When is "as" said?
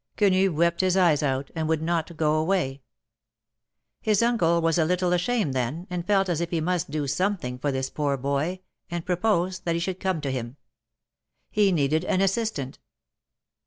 6.27-6.41